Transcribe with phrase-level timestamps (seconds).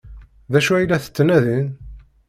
[0.51, 1.67] D acu ay la ttnadin?